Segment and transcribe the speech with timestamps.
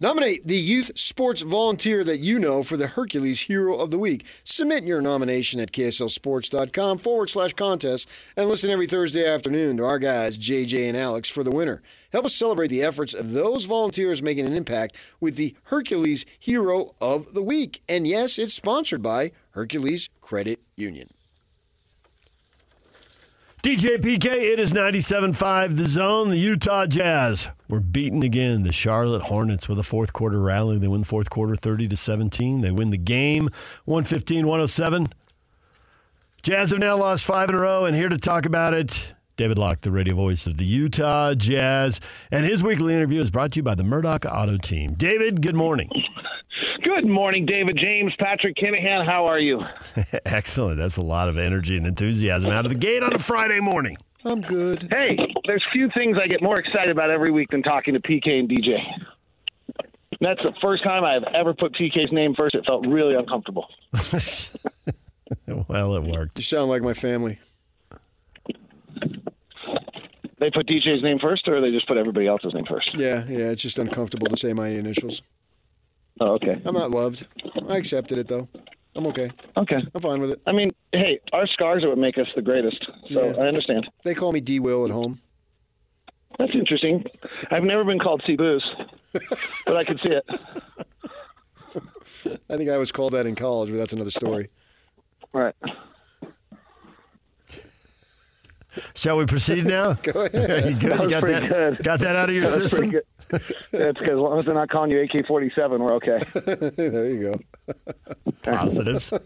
[0.00, 4.24] Nominate the youth sports volunteer that you know for the Hercules Hero of the Week.
[4.44, 9.98] Submit your nomination at KSLSports.com forward slash contest and listen every Thursday afternoon to our
[9.98, 11.82] guys, JJ and Alex, for the winner.
[12.12, 16.94] Help us celebrate the efforts of those volunteers making an impact with the Hercules Hero
[17.00, 17.82] of the Week.
[17.88, 21.08] And yes, it's sponsored by Hercules Credit Union.
[23.62, 27.50] DJ PK, it is 97.5 The Zone, the Utah Jazz.
[27.68, 28.62] We're beaten again.
[28.62, 30.78] The Charlotte Hornets with a fourth quarter rally.
[30.78, 32.60] They win the fourth quarter 30 to 17.
[32.60, 33.48] They win the game
[33.84, 35.08] 115 107.
[36.42, 39.58] Jazz have now lost five in a row, and here to talk about it, David
[39.58, 42.00] Locke, the radio voice of the Utah Jazz.
[42.30, 44.94] And his weekly interview is brought to you by the Murdoch Auto Team.
[44.94, 45.90] David, good morning.
[47.00, 49.06] Good morning, David James, Patrick Kinahan.
[49.06, 49.62] How are you?
[50.26, 50.78] Excellent.
[50.78, 53.96] That's a lot of energy and enthusiasm out of the gate on a Friday morning.
[54.24, 54.88] I'm good.
[54.90, 55.16] Hey,
[55.46, 58.48] there's few things I get more excited about every week than talking to PK and
[58.48, 58.80] DJ.
[60.20, 62.56] That's the first time I've ever put PK's name first.
[62.56, 63.68] It felt really uncomfortable.
[65.46, 66.36] well, it worked.
[66.36, 67.38] You sound like my family.
[70.40, 72.90] They put DJ's name first, or they just put everybody else's name first?
[72.96, 75.22] Yeah, yeah, it's just uncomfortable to say my initials.
[76.20, 76.60] Oh, okay.
[76.64, 77.26] I'm not loved.
[77.68, 78.48] I accepted it, though.
[78.96, 79.30] I'm okay.
[79.56, 79.76] Okay.
[79.94, 80.40] I'm fine with it.
[80.46, 82.84] I mean, hey, our scars are what make us the greatest.
[83.08, 83.36] So Yeah.
[83.42, 83.88] I understand.
[84.02, 85.20] They call me D Will at home.
[86.38, 87.04] That's interesting.
[87.50, 88.64] I've never been called C Booze,
[89.66, 90.24] but I can see it.
[92.50, 94.48] I think I was called that in college, but that's another story.
[95.34, 95.54] All right.
[98.94, 99.92] Shall we proceed now?
[100.02, 100.64] Go ahead.
[100.70, 100.92] you good?
[100.92, 101.84] That You got that, good.
[101.84, 102.92] got that out of your That's system?
[103.28, 103.56] Pretty good.
[103.72, 106.18] That's because as long as they're not calling you AK 47, we're okay.
[106.76, 107.32] there you
[107.66, 107.74] go.
[108.42, 109.12] Positives.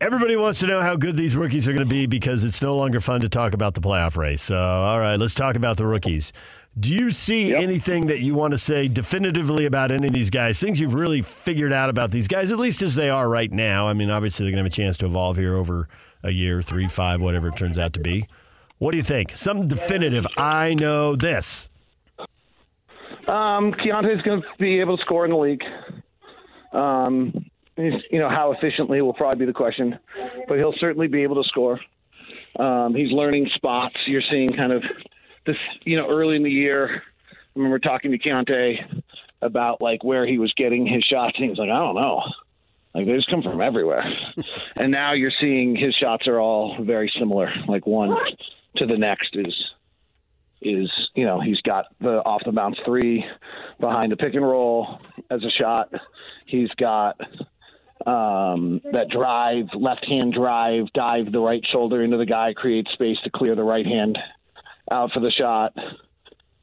[0.00, 2.76] Everybody wants to know how good these rookies are going to be because it's no
[2.76, 4.42] longer fun to talk about the playoff race.
[4.44, 6.32] So, all right, let's talk about the rookies.
[6.78, 7.60] Do you see Yep.
[7.62, 10.60] anything that you want to say definitively about any of these guys?
[10.60, 13.88] Things you've really figured out about these guys, at least as they are right now?
[13.88, 15.88] I mean, obviously, they're going to have a chance to evolve here over
[16.22, 18.28] a year, three, five, whatever it turns out to be.
[18.78, 19.36] What do you think?
[19.36, 20.26] Something definitive.
[20.36, 21.68] I know this.
[23.26, 25.62] Um, Keyonte's going to be able to score in the league.
[26.72, 29.98] Um, he's, you know, how efficiently will probably be the question,
[30.46, 31.78] but he'll certainly be able to score.
[32.58, 33.96] Um, he's learning spots.
[34.06, 34.82] You're seeing kind of
[35.44, 37.02] this, you know, early in the year.
[37.30, 39.02] I remember talking to Keyonte
[39.42, 42.22] about like where he was getting his shots, and he was like, I don't know.
[42.94, 44.04] Like they just come from everywhere.
[44.76, 47.52] and now you're seeing his shots are all very similar.
[47.66, 48.16] Like one
[48.78, 49.54] to the next is
[50.60, 53.24] is you know he's got the off the bounce three
[53.78, 54.98] behind the pick and roll
[55.30, 55.92] as a shot.
[56.46, 57.20] He's got
[58.06, 63.18] um, that drive, left hand drive, dive the right shoulder into the guy, create space
[63.24, 64.18] to clear the right hand
[64.90, 65.74] out for the shot.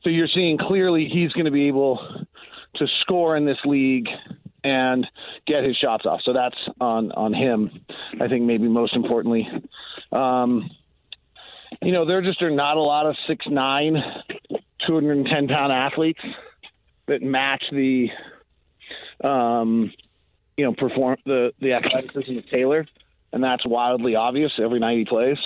[0.04, 2.00] So you're seeing clearly he's going to be able
[2.76, 4.08] to score in this league
[4.64, 5.06] and
[5.46, 6.22] get his shots off.
[6.26, 7.86] So that's on on him.
[8.20, 9.48] I think maybe most importantly.
[10.12, 10.70] Um,
[11.86, 13.94] you know, there just are not a lot of six nine,
[14.88, 16.20] 210 pound athletes
[17.08, 18.08] that match the,
[19.24, 19.94] um,
[20.58, 22.88] you know, perform the the athleticism of Taylor,
[23.32, 25.38] and that's wildly obvious every night he plays.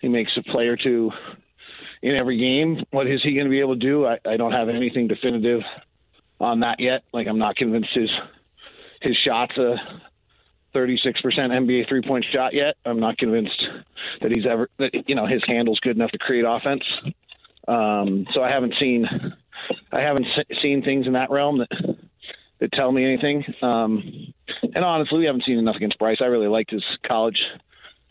[0.00, 1.10] He makes a play or two
[2.02, 2.84] in every game.
[2.92, 4.06] What is he going to be able to do?
[4.06, 5.62] I, I don't have anything definitive
[6.38, 7.02] on that yet.
[7.12, 8.12] Like I'm not convinced his
[9.00, 9.74] his shot's a
[10.74, 12.74] 36% NBA three point shot yet.
[12.84, 13.62] I'm not convinced
[14.20, 16.82] that he's ever that you know his handle's good enough to create offense.
[17.66, 19.06] Um, so I haven't seen
[19.92, 21.96] I haven't se- seen things in that realm that
[22.60, 23.44] that tell me anything.
[23.62, 24.32] Um,
[24.74, 26.18] and honestly, we haven't seen enough against Bryce.
[26.20, 27.38] I really liked his college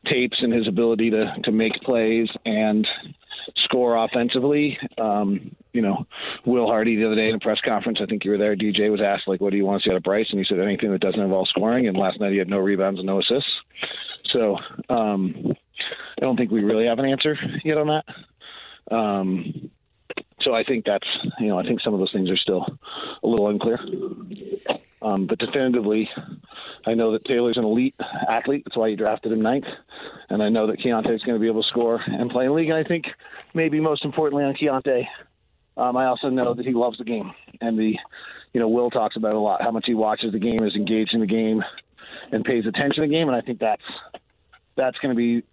[0.06, 2.88] tapes and his ability to to make plays and
[3.58, 4.78] score offensively.
[4.98, 6.06] Um, you know,
[6.46, 8.56] Will Hardy the other day in a press conference, I think you were there.
[8.56, 10.46] DJ was asked like, "What do you want to see out of Bryce?" And he
[10.46, 13.20] said, "Anything that doesn't involve scoring." And last night he had no rebounds and no
[13.20, 13.52] assists.
[14.32, 14.58] So
[14.90, 15.54] um,
[16.18, 18.94] I don't think we really have an answer yet on that.
[18.94, 19.72] Um,
[20.42, 21.08] so I think that's
[21.40, 22.66] you know I think some of those things are still
[23.24, 23.80] a little unclear.
[25.02, 26.10] Um, but definitively,
[26.86, 27.96] I know that Taylor's an elite
[28.30, 28.64] athlete.
[28.66, 29.66] That's why you drafted him ninth.
[30.30, 32.56] And I know that Keyonte is going to be able to score and play in
[32.56, 32.70] league.
[32.70, 33.08] And I think
[33.54, 35.06] maybe most importantly on Keyonte,
[35.78, 37.32] um, I also know that he loves the game.
[37.62, 37.96] And the,
[38.54, 41.14] you know, Will talks about a lot, how much he watches the game, is engaged
[41.14, 41.64] in the game,
[42.32, 43.28] and pays attention to the game.
[43.28, 43.82] And I think that's
[44.76, 45.44] that's going to be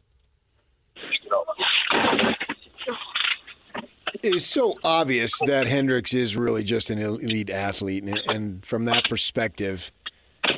[4.23, 8.85] It is so obvious that Hendricks is really just an elite athlete, and, and from
[8.85, 9.91] that perspective,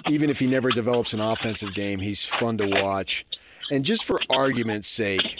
[0.08, 3.24] even if he never develops an offensive game, he's fun to watch.
[3.70, 5.38] And just for argument's sake,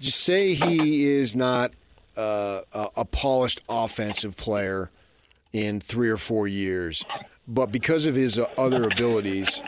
[0.00, 1.72] just say he is not
[2.16, 2.60] uh,
[2.96, 4.90] a, polished offensive player
[5.52, 7.04] in three or four years,
[7.46, 9.62] but because of his uh, other abilities,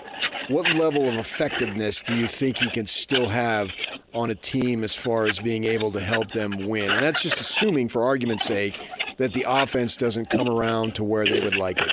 [0.48, 3.74] what level of effectiveness do you think he can still have
[4.14, 6.90] on a team as far as being able to help them win?
[6.90, 8.80] And that's just assuming, for argument's sake,
[9.16, 11.90] that the offense doesn't come around to where they would like it.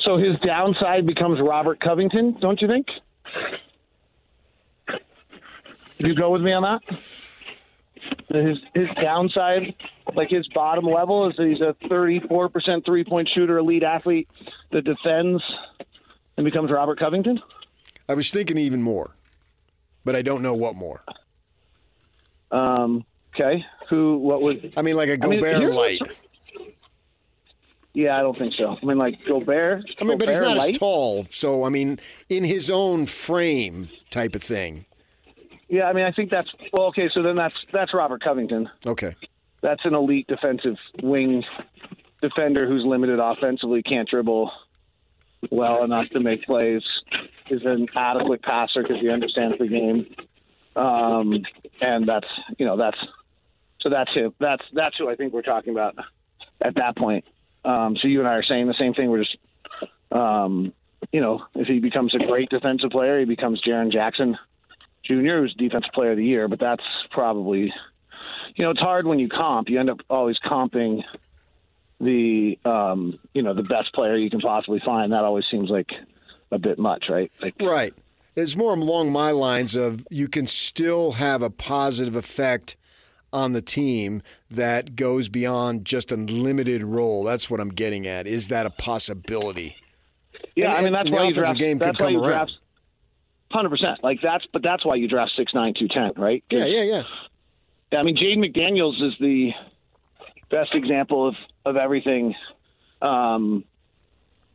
[0.00, 2.86] So his downside becomes Robert Covington, don't you think?
[5.98, 7.29] You go with me on that?
[8.32, 9.74] His his downside,
[10.14, 14.28] like his bottom level, is that he's a 34% three point shooter, elite athlete
[14.70, 15.42] that defends
[16.36, 17.40] and becomes Robert Covington.
[18.08, 19.16] I was thinking even more,
[20.04, 21.02] but I don't know what more.
[22.52, 23.04] Um,
[23.34, 24.18] okay, who?
[24.18, 24.74] What would?
[24.76, 26.22] I mean, like a mean, Gobert here's light.
[27.92, 28.76] Yeah, I don't think so.
[28.80, 29.84] I mean, like Gobert.
[30.00, 31.98] I mean, but he's Gobert not as tall, so I mean,
[32.28, 34.86] in his own frame, type of thing.
[35.70, 36.88] Yeah, I mean, I think that's well.
[36.88, 38.68] Okay, so then that's that's Robert Covington.
[38.84, 39.14] Okay.
[39.62, 41.44] That's an elite defensive wing
[42.20, 44.52] defender who's limited offensively, can't dribble
[45.50, 46.82] well enough to make plays.
[47.50, 50.06] Is an adequate passer because he understands the game,
[50.74, 51.42] um,
[51.80, 52.28] and that's
[52.58, 52.98] you know that's
[53.80, 54.34] so that's him.
[54.40, 55.94] That's that's who I think we're talking about
[56.60, 57.24] at that point.
[57.64, 59.08] Um, so you and I are saying the same thing.
[59.08, 59.36] We're just
[60.10, 60.72] um,
[61.12, 64.36] you know if he becomes a great defensive player, he becomes Jaren Jackson
[65.10, 66.48] Jr., who's defensive player of the year.
[66.48, 67.72] But that's probably
[68.56, 69.68] you know, it's hard when you comp.
[69.68, 71.02] You end up always comping
[72.00, 75.12] the, um, you know, the best player you can possibly find.
[75.12, 75.88] That always seems like
[76.50, 77.30] a bit much, right?
[77.42, 77.94] Like, Right.
[78.36, 82.76] It's more along my lines of you can still have a positive effect
[83.32, 87.22] on the team that goes beyond just a limited role.
[87.24, 88.26] That's what I'm getting at.
[88.26, 89.76] Is that a possibility?
[90.56, 91.58] yeah, And- I mean, that's why you draft.
[91.58, 92.30] game could that's why come you around.
[92.30, 92.52] draft.
[93.50, 94.04] Hundred percent.
[94.04, 96.44] Like that's, but that's why you draft six nine two ten, right?
[96.50, 97.98] Yeah, yeah, yeah.
[97.98, 99.52] I mean, Jaden McDaniels is the
[100.50, 102.34] best example of, of everything
[103.02, 103.64] um,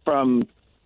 [0.06, 0.44] from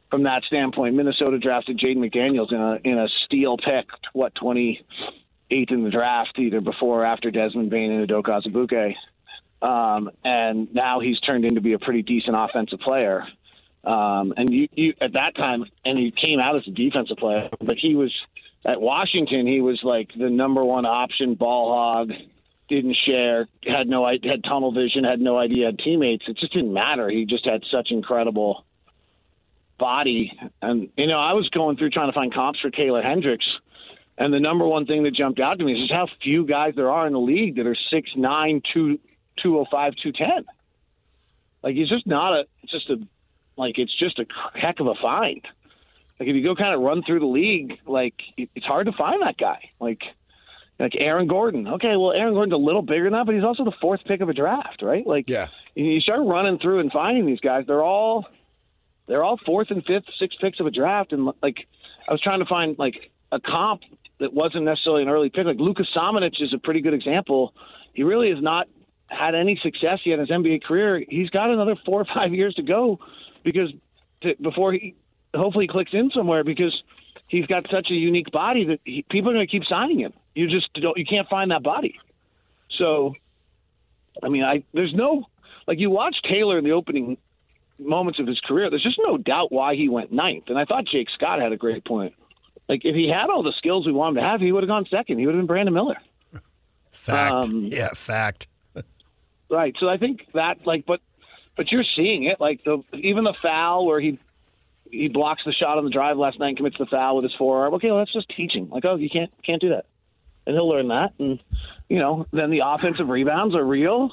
[0.10, 0.96] from that standpoint.
[0.96, 4.84] Minnesota drafted Jaden McDaniels in a in a steal pick, what twenty
[5.52, 8.96] eighth in the draft, either before or after Desmond Bane and Udoka Azubuike.
[9.62, 13.28] Um, and now he's turned into be a pretty decent offensive player.
[13.84, 17.50] Um, and you, you at that time, and he came out as a defensive player,
[17.62, 18.14] but he was
[18.66, 19.48] at Washington.
[19.48, 22.12] He was like the number one option ball hog.
[22.68, 26.26] Didn't share, had no had tunnel vision, had no idea, had teammates.
[26.28, 27.10] It just didn't matter.
[27.10, 28.64] He just had such incredible
[29.80, 30.38] body.
[30.62, 33.48] And you know, I was going through trying to find comps for Taylor Hendricks,
[34.20, 36.74] and the number one thing that jumped out to me is just how few guys
[36.76, 39.00] there are in the league that are six nine, two
[39.42, 40.46] two oh five, two ten.
[41.64, 42.98] Like he's just not a just a
[43.60, 44.26] like it's just a
[44.56, 45.42] heck of a find.
[46.20, 49.22] Like if you go kind of run through the league, like it's hard to find
[49.22, 49.70] that guy.
[49.80, 50.02] Like
[50.80, 51.68] like Aaron Gordon.
[51.68, 54.22] Okay, well Aaron Gordon's a little bigger than that, but he's also the fourth pick
[54.22, 55.06] of a draft, right?
[55.06, 55.48] Like Yeah.
[55.76, 58.26] you start running through and finding these guys, they're all
[59.08, 61.68] they're all fourth and fifth, sixth picks of a draft, and like
[62.08, 63.82] I was trying to find like a comp
[64.20, 65.46] that wasn't necessarily an early pick.
[65.46, 67.54] Like Luka Samanic is a pretty good example.
[67.94, 68.68] He really has not
[69.08, 71.04] had any success yet in his NBA career.
[71.08, 73.00] He's got another four or five years to go
[73.52, 73.72] because
[74.22, 74.96] to, before he
[75.34, 76.84] hopefully clicks in somewhere because
[77.28, 80.14] he's got such a unique body that he, people are going to keep signing him.
[80.36, 82.00] You just don't, you can't find that body.
[82.78, 83.14] So,
[84.24, 85.26] I mean, I there's no
[85.68, 87.18] like you watch Taylor in the opening
[87.78, 88.70] moments of his career.
[88.70, 90.46] There's just no doubt why he went ninth.
[90.48, 92.14] And I thought Jake Scott had a great point.
[92.68, 94.68] Like if he had all the skills we want him to have, he would have
[94.68, 95.20] gone second.
[95.20, 95.98] He would have been Brandon Miller.
[96.92, 97.46] Fact.
[97.46, 98.48] Um, yeah, fact.
[99.52, 99.76] Right.
[99.80, 101.02] So I think that like, but
[101.60, 104.18] but you're seeing it like the even the foul where he
[104.90, 107.34] he blocks the shot on the drive last night, and commits the foul with his
[107.38, 107.74] forearm.
[107.74, 108.70] Okay, well that's just teaching.
[108.70, 109.86] Like, oh, you can't can't do that,
[110.48, 111.12] and he'll learn that.
[111.20, 111.38] And
[111.90, 114.10] you know, then the offensive rebounds are real,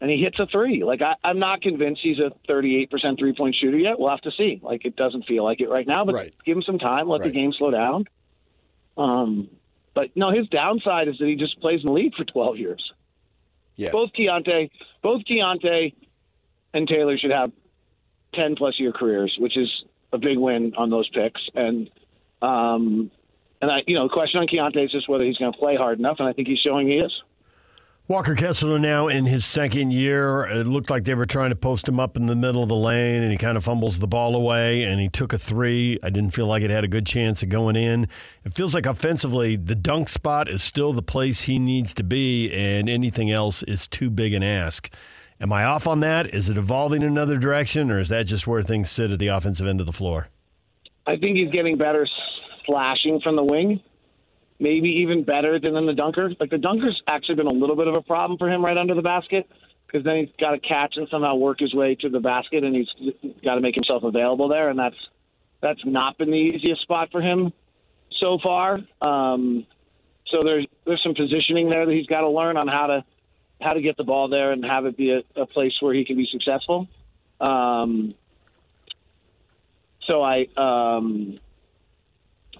[0.00, 0.82] and he hits a three.
[0.82, 4.00] Like I, I'm not convinced he's a 38% three point shooter yet.
[4.00, 4.58] We'll have to see.
[4.60, 6.34] Like it doesn't feel like it right now, but Right.
[6.44, 7.08] give him some time.
[7.08, 8.06] Let the game slow down.
[8.96, 9.48] Um,
[9.94, 12.92] but no, his downside is that he just plays in the league for 12 years
[13.76, 13.92] Yeah.
[13.92, 14.70] both Keyonte,
[15.00, 15.94] both Keyonte
[16.74, 17.52] and Taylor should have
[18.34, 19.68] ten plus year careers, which is
[20.12, 21.40] a big win on those picks.
[21.54, 21.90] And
[22.40, 23.10] um,
[23.60, 25.76] and I, you know, the question on Keyonte is just whether he's going to play
[25.76, 27.12] hard enough, and I think he's showing he is.
[28.08, 30.44] Walker Kessler now in his second year.
[30.50, 32.74] It looked like they were trying to post him up in the middle of the
[32.74, 35.98] lane, and he kind of fumbles the ball away, and he took a three.
[36.02, 38.08] I didn't feel like it had a good chance of going in.
[38.44, 42.52] It feels like offensively, the dunk spot is still the place he needs to be,
[42.52, 44.92] and anything else is too big an ask.
[45.42, 46.32] Am I off on that?
[46.32, 49.26] Is it evolving in another direction, or is that just where things sit at the
[49.26, 50.28] offensive end of the floor?
[51.04, 52.06] I think he's getting better
[52.64, 53.82] slashing from the wing.
[54.60, 56.30] maybe even better than in the dunker.
[56.38, 58.94] Like the dunker's actually been a little bit of a problem for him right under
[58.94, 59.50] the basket
[59.86, 62.74] because then he's got to catch and somehow work his way to the basket, and
[62.74, 62.88] he's
[63.44, 64.96] got to make himself available there, and that's
[65.60, 67.52] that's not been the easiest spot for him
[68.20, 68.78] so far.
[69.00, 69.66] Um,
[70.28, 73.04] so there's there's some positioning there that he's got to learn on how to
[73.62, 76.04] how to get the ball there and have it be a, a place where he
[76.04, 76.88] can be successful.
[77.40, 78.14] Um,
[80.06, 81.36] so I, um,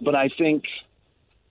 [0.00, 0.64] but I think,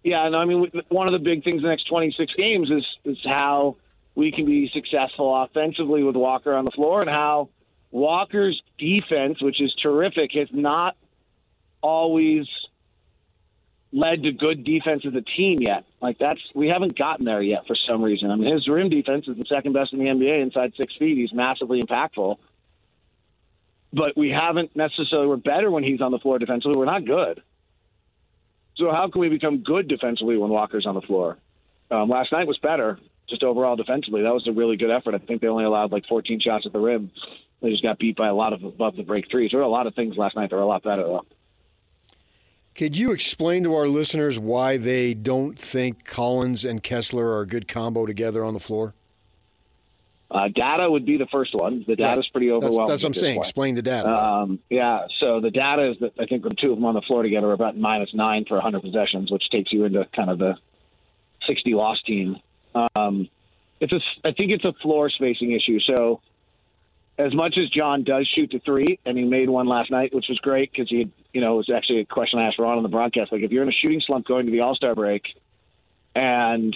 [0.03, 2.85] yeah, no, I mean, one of the big things in the next 26 games is
[3.05, 3.77] is how
[4.15, 7.49] we can be successful offensively with Walker on the floor and how
[7.91, 10.95] Walker's defense, which is terrific, has not
[11.81, 12.45] always
[13.93, 15.85] led to good defense as a team yet.
[16.01, 18.31] Like that's we haven't gotten there yet for some reason.
[18.31, 21.17] I mean, his rim defense is the second best in the NBA inside six feet.
[21.17, 22.37] He's massively impactful,
[23.93, 25.27] but we haven't necessarily.
[25.27, 26.77] We're better when he's on the floor defensively.
[26.77, 27.41] We're not good.
[28.77, 31.37] So how can we become good defensively when Walker's on the floor?
[31.91, 32.97] Um, last night was better,
[33.29, 34.23] just overall defensively.
[34.23, 35.13] That was a really good effort.
[35.13, 37.11] I think they only allowed like 14 shots at the rim.
[37.61, 39.51] They just got beat by a lot of above the break threes.
[39.51, 41.25] There were a lot of things last night that were a lot better though.
[42.75, 47.47] Could you explain to our listeners why they don't think Collins and Kessler are a
[47.47, 48.93] good combo together on the floor?
[50.31, 51.83] Uh, data would be the first one.
[51.85, 52.87] The data is pretty overwhelming.
[52.87, 53.35] That's, that's what I'm saying.
[53.35, 53.45] Point.
[53.45, 54.09] Explain the data.
[54.09, 55.07] Um, yeah.
[55.19, 57.47] So the data is that I think the two of them on the floor together
[57.47, 60.55] are about minus nine for 100 possessions, which takes you into kind of the
[61.47, 62.37] 60 loss team.
[62.95, 63.27] Um,
[63.81, 65.79] it's a, I think it's a floor spacing issue.
[65.81, 66.21] So
[67.17, 70.27] as much as John does shoot the three, and he made one last night, which
[70.29, 72.83] was great because he, you know, it was actually a question I asked Ron on
[72.83, 73.31] the broadcast.
[73.31, 75.23] Like, if you're in a shooting slump going to the All Star break,
[76.15, 76.75] and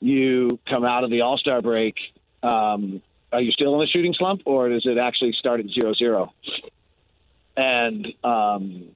[0.00, 1.96] you come out of the All Star break,
[2.42, 3.02] um,
[3.32, 6.32] are you still in a shooting slump, or does it actually start at zero zero?
[7.56, 8.94] And um,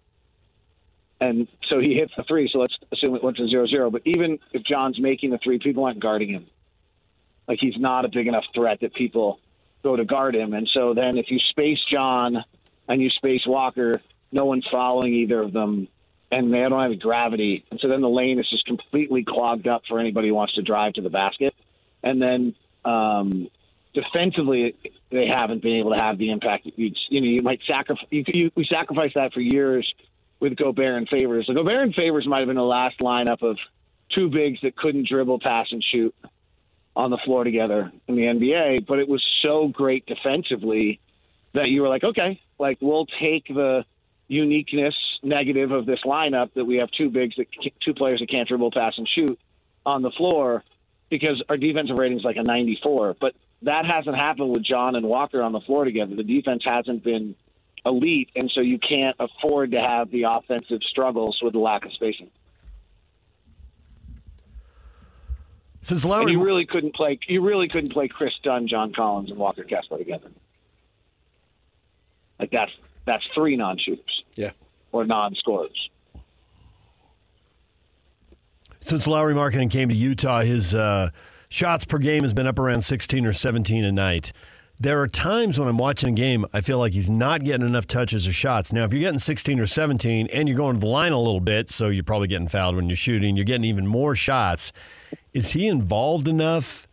[1.21, 2.49] and so he hits the three.
[2.51, 3.91] So let's assume it went to zero zero.
[3.91, 6.47] But even if John's making the three, people aren't guarding him.
[7.47, 9.41] Like he's not a big enough threat that people
[9.83, 10.55] go to guard him.
[10.55, 12.45] And so then if you space John
[12.89, 14.01] and you space Walker,
[14.33, 15.89] no one's following either of them,
[16.31, 17.65] and they don't have gravity.
[17.71, 20.63] And so then the lane is just completely clogged up for anybody who wants to
[20.63, 21.55] drive to the basket.
[22.03, 23.49] And then um,
[23.95, 24.77] defensively,
[25.11, 26.67] they haven't been able to have the impact.
[26.77, 28.07] You, you know, you might sacrifice.
[28.11, 29.93] You, you, we sacrificed that for years
[30.39, 31.47] with Gobert and Favors.
[31.47, 33.59] So Gobert and Favors might have been the last lineup of
[34.15, 36.15] two bigs that couldn't dribble, pass, and shoot
[36.97, 41.01] on the floor together in the NBA, but it was so great defensively
[41.53, 43.85] that you were like, okay, like we'll take the
[44.31, 44.95] uniqueness
[45.25, 47.47] negative of this lineup that we have two bigs that
[47.85, 49.39] two players that can't dribble, pass, and shoot
[49.85, 50.63] on the floor
[51.11, 53.17] because our defensive rating is like a 94.
[53.21, 56.15] But that hasn't happened with John and Walker on the floor together.
[56.15, 57.35] The defense hasn't been
[57.85, 61.93] elite, and so you can't afford to have the offensive struggles with the lack of
[61.93, 62.31] spacing.
[65.83, 67.19] Since Lauri, and you really couldn't play.
[67.27, 70.31] You really couldn't play Kris Dunn, John Collins, and Walker Kessler together.
[72.39, 72.71] Like that's
[73.05, 74.25] that's three non-shooters.
[74.37, 74.51] Yeah.
[74.93, 75.91] Or non-scorers.
[78.81, 81.11] Since Lauri Markkanen came to Utah, his uh,
[81.49, 84.33] shots per game has been up around 16 or 17 a night.
[84.79, 87.87] There are times when I'm watching a game, I feel like he's not getting enough
[87.87, 88.73] touches or shots.
[88.73, 91.41] Now, if you're getting 16 or 17 and you're going to the line a little
[91.41, 94.73] bit, so you're probably getting fouled when you're shooting, you're getting even more shots.
[95.35, 96.89] Is he involved enough?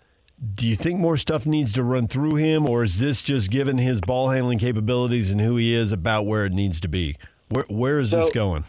[0.54, 3.80] Do you think more stuff needs to run through him, or is this just given
[3.80, 7.18] his ball handling capabilities and who he is about where it needs to be?
[7.50, 8.64] Where where is so, this going?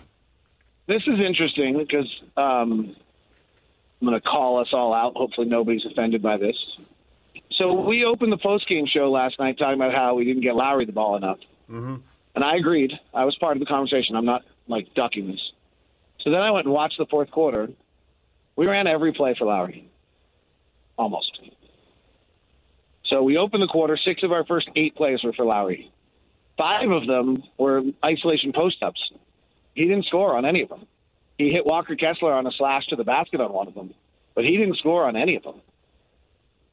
[0.87, 2.97] This is interesting because um,
[4.01, 5.15] I'm going to call us all out.
[5.15, 6.57] Hopefully, nobody's offended by this.
[7.53, 10.55] So we opened the post game show last night talking about how we didn't get
[10.55, 11.97] Lauri the ball enough, mm-hmm.
[12.35, 12.93] and I agreed.
[13.13, 14.17] I was part of the conversation.
[14.17, 15.53] I'm not like ducking this.
[16.21, 17.69] So then I went and watched the fourth quarter,
[18.57, 19.89] we ran every play for Lauri,
[20.97, 21.41] almost.
[23.09, 23.97] So we opened the quarter.
[23.97, 25.91] Six of our first eight plays were for Lauri.
[26.57, 29.01] Five of them were isolation post ups.
[29.75, 30.87] He didn't score on any of them.
[31.39, 33.95] He hit Walker Kessler on a slash to the basket on one of them,
[34.35, 35.61] but he didn't score on any of them.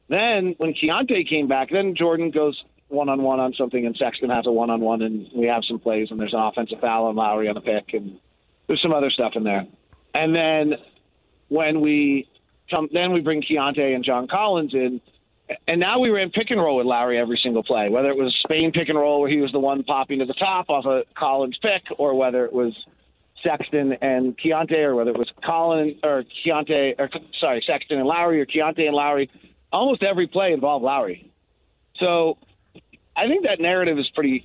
[0.08, 4.30] Then when Keyonte came back, then Jordan goes one on one on something, and Sexton
[4.30, 7.06] has a one on one, and we have some plays, and there's an offensive foul
[7.06, 8.18] on Lauri on a pick, and
[8.66, 9.66] there's some other stuff in there.
[10.14, 10.74] And then
[11.48, 12.28] when we
[12.74, 15.00] come, then we bring Keyonte and John Collins in.
[15.68, 18.34] And now we ran pick and roll with Lauri every single play, whether it was
[18.44, 21.04] Spain pick and roll where he was the one popping to the top off a
[21.14, 22.74] Collins pick, or whether it was
[23.42, 28.40] Sexton and Keyonte, or whether it was Collins or Keyonte, or sorry, Sexton and Lauri,
[28.40, 29.30] or Keyonte and Lauri.
[29.72, 31.30] Almost every play involved Lauri.
[31.98, 32.38] So
[33.16, 34.44] I think that narrative is pretty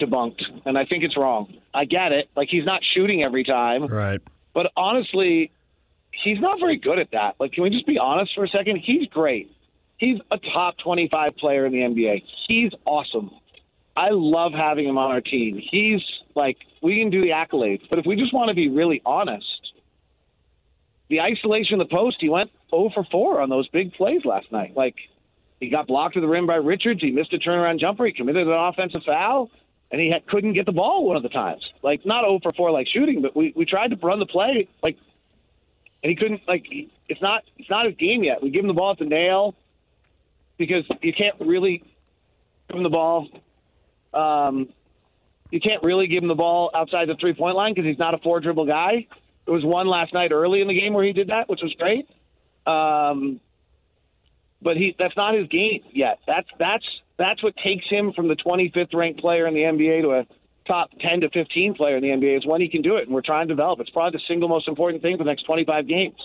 [0.00, 1.54] debunked, and I think it's wrong.
[1.74, 2.28] I get it.
[2.36, 4.20] Like he's not shooting every time, right?
[4.54, 5.50] But honestly,
[6.12, 7.34] he's not very good at that.
[7.38, 8.76] Like, can we just be honest for a second?
[8.84, 9.50] He's great.
[10.00, 12.24] He's a top 25 player in the NBA.
[12.48, 13.30] He's awesome.
[13.94, 15.60] I love having him on our team.
[15.70, 16.00] He's
[16.34, 19.44] like, we can do the accolades, but if we just want to be really honest,
[21.10, 24.50] the isolation of the post, he went 0 for 4 on those big plays last
[24.50, 24.74] night.
[24.74, 24.94] Like,
[25.60, 27.02] he got blocked to the rim by Richards.
[27.02, 28.06] He missed a turnaround jumper.
[28.06, 29.50] He committed an offensive foul,
[29.90, 31.62] and he had, couldn't get the ball one of the times.
[31.82, 34.66] Like, not 0 for 4 like shooting, but we, we tried to run the play,
[34.82, 34.96] like,
[36.02, 36.64] and he couldn't, like,
[37.10, 38.42] it's not, it's not his game yet.
[38.42, 39.54] We give him the ball at the nail
[40.60, 41.82] because you can't really
[42.68, 43.26] give him the ball.
[44.12, 44.68] Um,
[45.50, 48.14] you can't really give him the ball outside the three point line because he's not
[48.14, 49.08] a four dribble guy.
[49.46, 51.74] There was one last night early in the game where he did that, which was
[51.74, 52.08] great.
[52.66, 53.40] Um,
[54.62, 56.18] but he that's not his game yet.
[56.26, 56.84] That's that's
[57.16, 60.26] that's what takes him from the 25th ranked player in the NBA to a
[60.66, 63.14] top 10 to 15 player in the NBA is when he can do it, and
[63.14, 63.80] we're trying to develop.
[63.80, 66.20] It's probably the single most important thing for the next 25 games.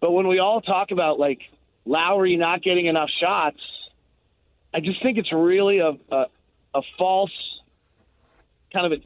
[0.00, 1.40] But when we all talk about like
[1.84, 3.58] Lauri not getting enough shots,
[4.74, 6.26] I just think it's really a a,
[6.74, 7.32] a false
[8.72, 9.02] kind of a.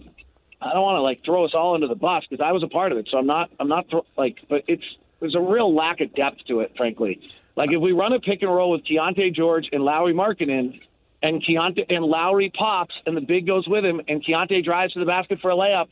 [0.61, 2.69] I don't want to like throw us all into the bus because I was a
[2.69, 3.51] part of it, so I'm not.
[3.61, 4.85] I'm not like, but it's
[5.21, 7.21] there's a real lack of depth to it, frankly.
[7.57, 10.81] Like if we run a pick and roll with Keyonte George and Lauri Markkanen,
[11.23, 15.01] and Keyonte and Lauri pops, and the big goes with him, and Keyonte drives to
[15.01, 15.89] the basket for a layup,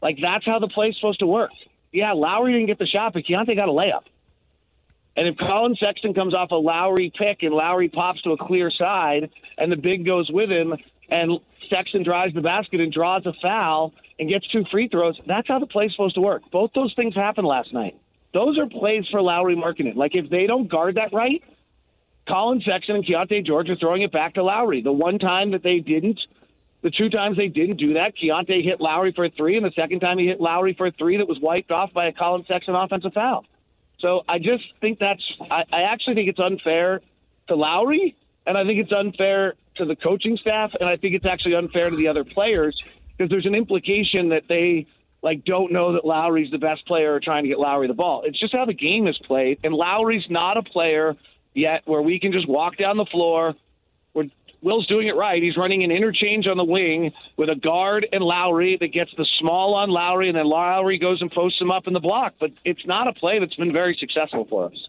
[0.00, 1.50] like that's how the play's supposed to work.
[1.92, 4.04] Yeah, Lauri didn't get the shot, but Keyonte got a layup.
[5.16, 8.70] And if Colin Sexton comes off a Lauri pick and Lauri pops to a clear
[8.70, 10.74] side, and the big goes with him,
[11.10, 11.38] and
[11.68, 15.58] Sexton drives the basket and draws a foul and gets two free throws, that's how
[15.58, 16.42] the play's supposed to work.
[16.50, 17.96] Both those things happened last night.
[18.32, 19.96] Those are plays for Lauri Markkanen.
[19.96, 21.42] Like if they don't guard that right,
[22.26, 24.80] Colin Sexton and Keyonte George are throwing it back to Lauri.
[24.80, 26.20] The one time that they didn't,
[26.82, 29.72] the two times they didn't do that, Keyonte hit Lauri for a three, and the
[29.72, 32.44] second time he hit Lauri for a three that was wiped off by a Colin
[32.46, 33.44] Sexton offensive foul.
[34.02, 37.00] So I just think that's I, I actually think it's unfair
[37.48, 38.16] to Lauri,
[38.46, 41.88] and I think it's unfair to the coaching staff, and I think it's actually unfair
[41.88, 42.76] to the other players
[43.16, 44.86] because there's an implication that they
[45.22, 48.24] like don't know that Lauri's the best player or trying to get Lauri the ball.
[48.26, 51.16] It's just how the game is played, and Lauri's not a player
[51.54, 53.54] yet where we can just walk down the floor.
[54.62, 55.42] Will's doing it right.
[55.42, 59.26] He's running an interchange on the wing with a guard and Lauri that gets the
[59.40, 62.34] small on Lauri, and then Lauri goes and posts him up in the block.
[62.38, 64.88] But it's not a play that's been very successful for us.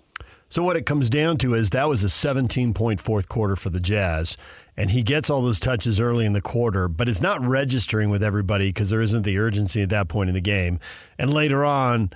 [0.50, 3.72] So what it comes down to is that was a 17 point fourth quarter for
[3.72, 4.38] the Jazz.
[4.78, 8.24] And he gets all those touches early in the quarter, but it's not registering with
[8.24, 10.80] everybody because there isn't the urgency at that point in the game.
[11.18, 12.12] And later on,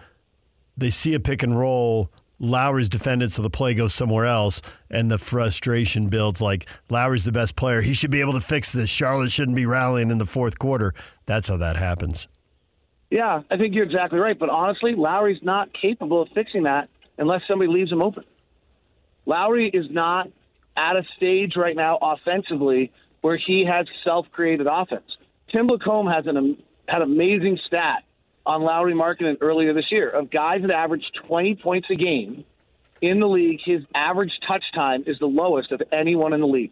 [0.75, 2.11] they see a pick and roll.
[2.39, 6.41] Lauri's defended, so the play goes somewhere else, and the frustration builds.
[6.41, 8.89] Like Lauri's the best player; he should be able to fix this.
[8.89, 10.93] Charlotte shouldn't be rallying in the fourth quarter.
[11.25, 12.27] That's how that happens.
[13.09, 14.37] Yeah, I think you're exactly right.
[14.37, 18.23] But honestly, Lauri's not capable of fixing that unless somebody leaves him open.
[19.25, 20.27] Lauri is not
[20.75, 25.05] at a stage right now offensively where he has self-created offense.
[25.51, 28.03] Tim Lacombe has an had amazing stat
[28.47, 32.45] on Lauri Markkanen earlier this year of guys that average 20 points a game
[33.01, 33.59] in the league.
[33.63, 36.71] His average touch time is the lowest of anyone in the league.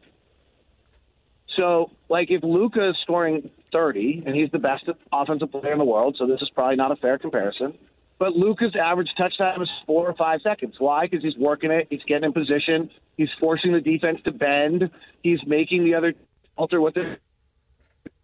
[1.57, 5.85] So, like, if Luka is scoring 30 and he's the best offensive player in the
[5.85, 7.77] world, so this is probably not a fair comparison.
[8.17, 10.75] But Luka's average touch time is four or five seconds.
[10.79, 11.07] Why?
[11.07, 11.87] Because he's working it.
[11.89, 12.89] He's getting in position.
[13.17, 14.89] He's forcing the defense to bend.
[15.21, 16.13] He's making the other
[16.55, 17.17] alter what they're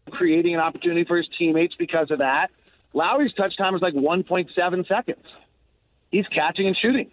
[0.10, 2.50] creating an opportunity for his teammates because of that.
[2.94, 5.26] Lauri's touch time is like 1.7 seconds.
[6.10, 7.10] He's catching and shooting.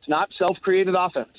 [0.00, 1.36] It's not self-created offense.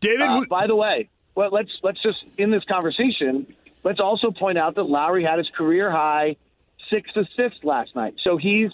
[0.00, 3.46] David, uh, by the way, well, let's let's just in this conversation,
[3.84, 6.36] let's also point out that Lauri had his career high
[6.90, 8.14] six assists last night.
[8.24, 8.70] So he's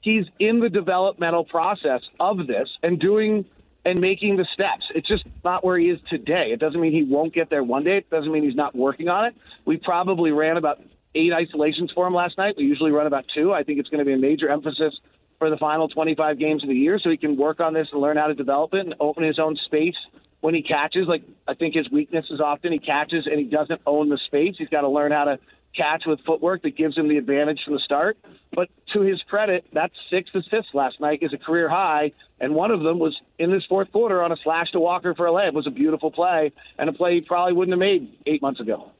[0.00, 3.44] he's in the developmental process of this and doing
[3.84, 4.84] and making the steps.
[4.94, 6.50] It's just not where he is today.
[6.52, 7.98] It doesn't mean he won't get there one day.
[7.98, 9.34] It doesn't mean he's not working on it.
[9.64, 10.80] We probably ran about
[11.14, 12.54] eight isolations for him last night.
[12.56, 13.52] We usually run about two.
[13.52, 14.94] I think it's going to be a major emphasis
[15.38, 18.00] for the final 25 games of the year so he can work on this and
[18.00, 19.96] learn how to develop it and open his own space
[20.40, 21.08] when he catches.
[21.08, 24.54] Like I think his weakness is often he catches and he doesn't own the space.
[24.58, 25.38] He's got to learn how to
[25.76, 28.18] catch with footwork that gives him the advantage from the start.
[28.54, 32.70] But to his credit, that six assists last night is a career high, and one
[32.70, 35.48] of them was in this fourth quarter on a slash to Walker for a layup.
[35.48, 38.60] It was a beautiful play and a play he probably wouldn't have made eight months
[38.60, 38.92] ago.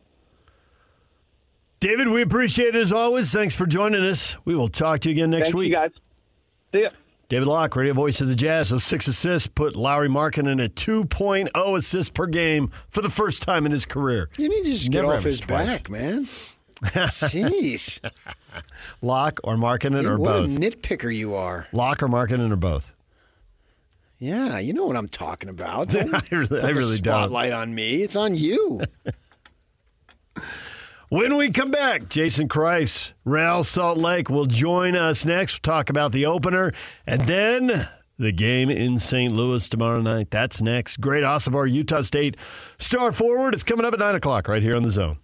[1.83, 3.33] David, we appreciate it as always.
[3.33, 4.37] Thanks for joining us.
[4.45, 5.71] We will talk to you again next Thank week.
[5.71, 5.91] You guys.
[6.73, 6.91] See ya.
[7.29, 11.77] David Locke, radio voice of the Jazz, those six assists put Lauri Markkanen at 2.0
[11.77, 14.31] assists per game for the first time in his career.
[14.39, 15.67] You need to just Never get off his twice.
[15.67, 16.23] back, man.
[16.85, 18.01] Jeez.
[19.03, 20.51] Locke or Markkanen or what both?
[20.51, 21.67] What a nitpicker you are.
[21.73, 22.93] Locke or Markkanen or both?
[24.21, 25.89] Yeah, you know what I'm talking about.
[25.89, 27.23] Don't I really, put I the really don't.
[27.23, 28.05] spotlight on me.
[28.05, 28.83] It's on you.
[31.13, 35.57] When we come back, Jason Kreis, Real Salt Lake will join us next.
[35.57, 36.73] We'll talk about the opener
[37.07, 37.87] and then
[38.19, 39.31] the game in St.
[39.31, 40.31] Louis tomorrow night.
[40.31, 41.03] That's next.
[41.03, 42.39] Great Osobor, Utah State.
[42.79, 43.53] Star Forward.
[43.53, 45.19] It's coming up at 9 o'clock right here on the zone.